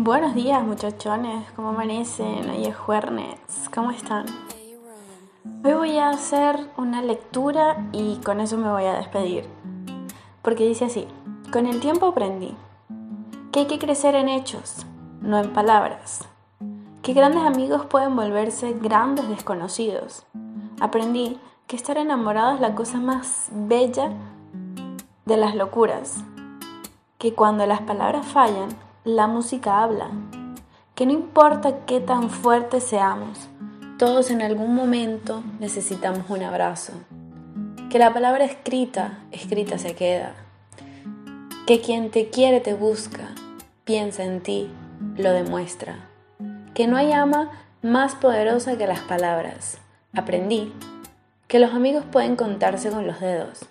Buenos 0.00 0.36
días 0.36 0.62
muchachones, 0.62 1.50
¿cómo 1.56 1.70
amanecen? 1.70 2.48
Hoy 2.48 2.66
es 2.66 2.76
jueves, 2.76 3.36
¿cómo 3.74 3.90
están? 3.90 4.26
Hoy 5.64 5.72
voy 5.72 5.98
a 5.98 6.10
hacer 6.10 6.70
una 6.76 7.02
lectura 7.02 7.84
y 7.90 8.18
con 8.18 8.38
eso 8.38 8.56
me 8.58 8.70
voy 8.70 8.84
a 8.84 8.94
despedir. 8.94 9.48
Porque 10.40 10.68
dice 10.68 10.84
así, 10.84 11.08
con 11.52 11.66
el 11.66 11.80
tiempo 11.80 12.06
aprendí 12.06 12.54
que 13.50 13.58
hay 13.58 13.66
que 13.66 13.80
crecer 13.80 14.14
en 14.14 14.28
hechos, 14.28 14.86
no 15.20 15.40
en 15.40 15.52
palabras. 15.52 16.28
Que 17.02 17.12
grandes 17.12 17.42
amigos 17.42 17.84
pueden 17.86 18.14
volverse 18.14 18.74
grandes 18.74 19.28
desconocidos. 19.28 20.24
Aprendí 20.78 21.40
que 21.66 21.74
estar 21.74 21.98
enamorado 21.98 22.54
es 22.54 22.60
la 22.60 22.76
cosa 22.76 22.98
más 22.98 23.48
bella 23.50 24.12
de 25.24 25.36
las 25.36 25.56
locuras. 25.56 26.22
Que 27.18 27.34
cuando 27.34 27.66
las 27.66 27.80
palabras 27.80 28.24
fallan, 28.26 28.68
la 29.08 29.26
música 29.26 29.82
habla, 29.82 30.10
que 30.94 31.06
no 31.06 31.12
importa 31.12 31.86
qué 31.86 31.98
tan 31.98 32.28
fuertes 32.28 32.84
seamos, 32.84 33.48
todos 33.98 34.30
en 34.30 34.42
algún 34.42 34.74
momento 34.74 35.42
necesitamos 35.60 36.28
un 36.28 36.42
abrazo, 36.42 36.92
que 37.88 37.98
la 37.98 38.12
palabra 38.12 38.44
escrita, 38.44 39.20
escrita 39.30 39.78
se 39.78 39.94
queda, 39.94 40.34
que 41.66 41.80
quien 41.80 42.10
te 42.10 42.28
quiere 42.28 42.60
te 42.60 42.74
busca, 42.74 43.30
piensa 43.84 44.24
en 44.24 44.42
ti, 44.42 44.70
lo 45.16 45.32
demuestra, 45.32 45.94
que 46.74 46.86
no 46.86 46.98
hay 46.98 47.12
ama 47.12 47.50
más 47.80 48.14
poderosa 48.14 48.76
que 48.76 48.86
las 48.86 49.00
palabras. 49.00 49.78
Aprendí 50.12 50.70
que 51.46 51.58
los 51.58 51.72
amigos 51.72 52.04
pueden 52.12 52.36
contarse 52.36 52.90
con 52.90 53.06
los 53.06 53.20
dedos, 53.20 53.64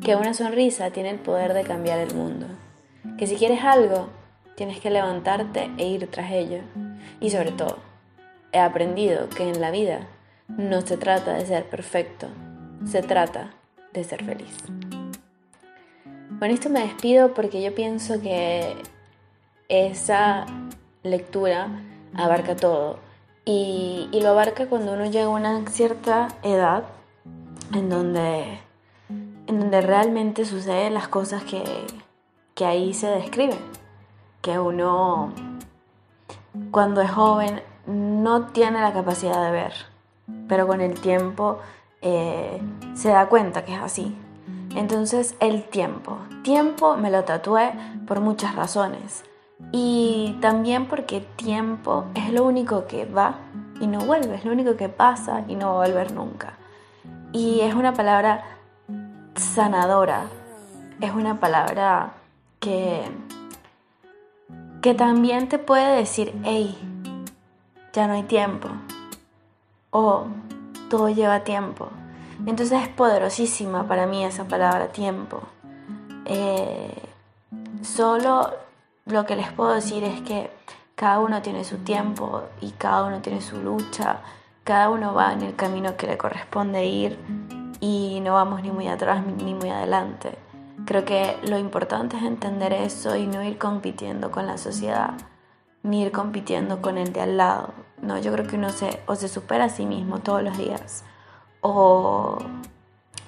que 0.00 0.14
una 0.14 0.32
sonrisa 0.32 0.90
tiene 0.90 1.10
el 1.10 1.18
poder 1.18 1.54
de 1.54 1.64
cambiar 1.64 1.98
el 1.98 2.14
mundo, 2.14 2.46
que 3.18 3.26
si 3.26 3.34
quieres 3.34 3.64
algo, 3.64 4.10
Tienes 4.54 4.80
que 4.80 4.90
levantarte 4.90 5.70
e 5.78 5.86
ir 5.88 6.08
tras 6.10 6.30
ello. 6.30 6.60
Y 7.20 7.30
sobre 7.30 7.52
todo, 7.52 7.78
he 8.52 8.60
aprendido 8.60 9.28
que 9.28 9.48
en 9.48 9.60
la 9.60 9.70
vida 9.70 10.06
no 10.48 10.80
se 10.82 10.96
trata 10.96 11.34
de 11.34 11.44
ser 11.46 11.68
perfecto, 11.68 12.28
se 12.86 13.02
trata 13.02 13.50
de 13.92 14.04
ser 14.04 14.24
feliz. 14.24 14.56
Con 16.38 16.50
esto 16.50 16.70
me 16.70 16.80
despido 16.80 17.34
porque 17.34 17.62
yo 17.62 17.74
pienso 17.74 18.20
que 18.20 18.76
esa 19.68 20.46
lectura 21.02 21.68
abarca 22.14 22.54
todo 22.54 22.98
y, 23.44 24.08
lo 24.12 24.30
abarca 24.30 24.66
cuando 24.66 24.92
uno 24.92 25.06
llega 25.06 25.26
a 25.26 25.30
una 25.30 25.66
cierta 25.68 26.28
edad 26.42 26.84
en 27.74 27.90
donde, 27.90 28.58
en 29.08 29.60
donde 29.60 29.80
realmente 29.80 30.44
suceden 30.44 30.94
las 30.94 31.08
cosas 31.08 31.42
que, 31.42 31.62
que 32.54 32.64
ahí 32.64 32.94
se 32.94 33.08
describen 33.08 33.58
que 34.44 34.58
uno 34.58 35.32
cuando 36.70 37.00
es 37.00 37.10
joven 37.10 37.62
no 37.86 38.48
tiene 38.48 38.80
la 38.82 38.92
capacidad 38.92 39.42
de 39.42 39.50
ver, 39.50 39.72
pero 40.48 40.66
con 40.66 40.82
el 40.82 41.00
tiempo 41.00 41.60
eh, 42.02 42.60
se 42.94 43.08
da 43.08 43.26
cuenta 43.28 43.64
que 43.64 43.74
es 43.74 43.80
así. 43.80 44.14
Entonces 44.76 45.34
el 45.40 45.64
tiempo, 45.64 46.18
tiempo 46.42 46.94
me 46.96 47.10
lo 47.10 47.24
tatué 47.24 47.72
por 48.06 48.20
muchas 48.20 48.54
razones 48.54 49.24
y 49.72 50.36
también 50.42 50.88
porque 50.88 51.20
tiempo 51.36 52.04
es 52.14 52.30
lo 52.30 52.44
único 52.44 52.86
que 52.86 53.06
va 53.06 53.36
y 53.80 53.86
no 53.86 54.00
vuelve, 54.00 54.34
es 54.34 54.44
lo 54.44 54.52
único 54.52 54.76
que 54.76 54.90
pasa 54.90 55.44
y 55.48 55.54
no 55.56 55.74
va 55.74 55.84
a 55.84 55.88
volver 55.88 56.12
nunca. 56.12 56.58
Y 57.32 57.60
es 57.60 57.74
una 57.74 57.94
palabra 57.94 58.44
sanadora, 59.36 60.26
es 61.00 61.12
una 61.12 61.40
palabra 61.40 62.12
que 62.60 63.02
que 64.84 64.92
también 64.92 65.48
te 65.48 65.58
puede 65.58 65.96
decir, 65.96 66.38
hey, 66.44 66.76
ya 67.94 68.06
no 68.06 68.12
hay 68.12 68.24
tiempo, 68.24 68.68
o 69.88 70.26
todo 70.90 71.08
lleva 71.08 71.42
tiempo. 71.42 71.88
Entonces 72.44 72.82
es 72.82 72.88
poderosísima 72.88 73.88
para 73.88 74.06
mí 74.06 74.22
esa 74.26 74.44
palabra 74.44 74.88
tiempo. 74.88 75.40
Eh, 76.26 76.92
solo 77.80 78.50
lo 79.06 79.24
que 79.24 79.36
les 79.36 79.50
puedo 79.52 79.72
decir 79.72 80.04
es 80.04 80.20
que 80.20 80.50
cada 80.94 81.18
uno 81.18 81.40
tiene 81.40 81.64
su 81.64 81.78
tiempo 81.78 82.42
y 82.60 82.72
cada 82.72 83.04
uno 83.04 83.22
tiene 83.22 83.40
su 83.40 83.62
lucha, 83.62 84.20
cada 84.64 84.90
uno 84.90 85.14
va 85.14 85.32
en 85.32 85.40
el 85.40 85.56
camino 85.56 85.96
que 85.96 86.08
le 86.08 86.18
corresponde 86.18 86.84
ir 86.84 87.18
y 87.80 88.20
no 88.20 88.34
vamos 88.34 88.60
ni 88.60 88.70
muy 88.70 88.88
atrás 88.88 89.24
ni 89.24 89.54
muy 89.54 89.70
adelante. 89.70 90.36
Creo 90.86 91.04
que 91.04 91.36
lo 91.48 91.58
importante 91.58 92.16
es 92.16 92.22
entender 92.22 92.72
eso 92.72 93.16
y 93.16 93.26
no 93.26 93.42
ir 93.42 93.56
compitiendo 93.58 94.30
con 94.30 94.46
la 94.46 94.58
sociedad, 94.58 95.14
ni 95.82 96.02
ir 96.02 96.12
compitiendo 96.12 96.82
con 96.82 96.98
el 96.98 97.12
de 97.12 97.22
al 97.22 97.36
lado. 97.36 97.72
No, 98.02 98.18
yo 98.18 98.32
creo 98.32 98.46
que 98.46 98.56
uno 98.56 98.70
se, 98.70 99.00
o 99.06 99.14
se 99.14 99.28
supera 99.28 99.64
a 99.64 99.68
sí 99.70 99.86
mismo 99.86 100.18
todos 100.18 100.42
los 100.42 100.58
días, 100.58 101.04
o, 101.62 102.38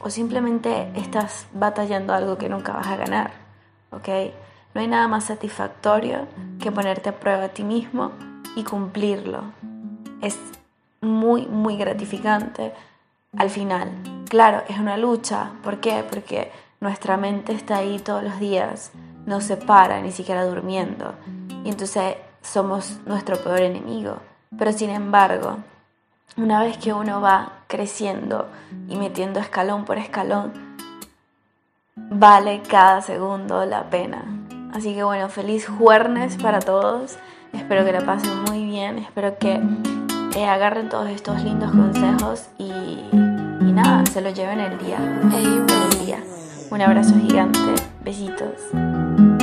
o 0.00 0.10
simplemente 0.10 0.90
estás 0.96 1.46
batallando 1.52 2.12
algo 2.12 2.38
que 2.38 2.48
nunca 2.48 2.72
vas 2.72 2.88
a 2.88 2.96
ganar, 2.96 3.30
¿ok? 3.92 4.08
No 4.74 4.80
hay 4.80 4.88
nada 4.88 5.06
más 5.06 5.24
satisfactorio 5.24 6.26
que 6.60 6.72
ponerte 6.72 7.10
a 7.10 7.20
prueba 7.20 7.44
a 7.44 7.48
ti 7.50 7.62
mismo 7.62 8.10
y 8.56 8.64
cumplirlo. 8.64 9.44
Es 10.20 10.36
muy, 11.00 11.46
muy 11.46 11.76
gratificante 11.76 12.72
al 13.36 13.50
final. 13.50 13.92
Claro, 14.28 14.64
es 14.68 14.78
una 14.78 14.96
lucha. 14.96 15.52
¿Por 15.62 15.78
qué? 15.78 16.04
Porque 16.10 16.50
nuestra 16.80 17.16
mente 17.16 17.52
está 17.52 17.78
ahí 17.78 17.98
todos 17.98 18.22
los 18.22 18.38
días, 18.38 18.92
no 19.26 19.40
se 19.40 19.56
para 19.56 20.00
ni 20.00 20.12
siquiera 20.12 20.44
durmiendo. 20.44 21.14
Y 21.64 21.70
entonces 21.70 22.16
somos 22.42 23.00
nuestro 23.06 23.36
peor 23.38 23.60
enemigo. 23.60 24.18
Pero 24.56 24.72
sin 24.72 24.90
embargo, 24.90 25.56
una 26.36 26.60
vez 26.60 26.78
que 26.78 26.92
uno 26.92 27.20
va 27.20 27.52
creciendo 27.66 28.48
y 28.88 28.96
metiendo 28.96 29.40
escalón 29.40 29.84
por 29.84 29.98
escalón, 29.98 30.52
vale 31.96 32.62
cada 32.68 33.00
segundo 33.00 33.64
la 33.64 33.88
pena. 33.90 34.24
Así 34.72 34.94
que 34.94 35.04
bueno, 35.04 35.28
feliz 35.28 35.68
jueves 35.68 36.36
para 36.36 36.60
todos. 36.60 37.16
Espero 37.52 37.84
que 37.84 37.92
la 37.92 38.04
pasen 38.04 38.42
muy 38.44 38.64
bien. 38.64 38.98
Espero 38.98 39.38
que 39.38 39.60
eh, 40.36 40.46
agarren 40.46 40.88
todos 40.88 41.08
estos 41.08 41.42
lindos 41.44 41.70
consejos 41.70 42.48
y, 42.58 42.64
y 42.72 43.72
nada, 43.72 44.04
se 44.06 44.20
lo 44.20 44.30
lleven 44.30 44.58
el 44.58 44.78
día. 44.78 44.98
El 45.32 45.66
día. 46.04 46.18
Un 46.74 46.82
abrazo 46.82 47.14
gigante. 47.20 47.60
Besitos. 48.02 49.33